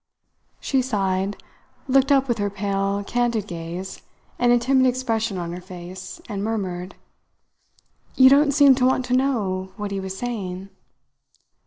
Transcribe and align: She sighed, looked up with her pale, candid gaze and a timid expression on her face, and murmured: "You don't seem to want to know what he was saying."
She 0.59 0.81
sighed, 0.81 1.37
looked 1.87 2.11
up 2.11 2.27
with 2.27 2.39
her 2.39 2.49
pale, 2.49 3.03
candid 3.03 3.45
gaze 3.45 4.01
and 4.39 4.51
a 4.51 4.57
timid 4.57 4.87
expression 4.87 5.37
on 5.37 5.51
her 5.53 5.61
face, 5.61 6.19
and 6.27 6.43
murmured: 6.43 6.95
"You 8.15 8.27
don't 8.27 8.51
seem 8.51 8.73
to 8.73 8.85
want 8.87 9.05
to 9.05 9.13
know 9.13 9.71
what 9.77 9.91
he 9.91 9.99
was 9.99 10.17
saying." 10.17 10.69